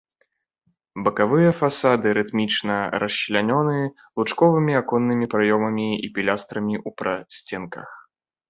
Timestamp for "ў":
6.87-6.99